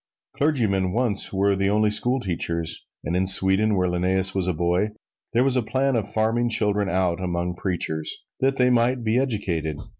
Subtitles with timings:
[0.37, 4.93] Clergymen once were the only schoolteachers, and in Sweden, when Linnæus was a boy,
[5.33, 9.77] there was a plan of farming children out among preachers that they might be educated.